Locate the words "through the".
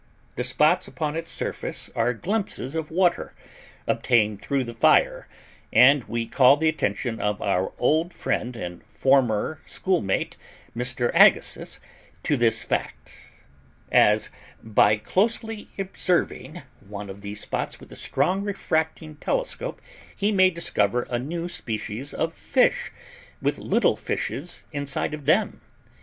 4.41-4.73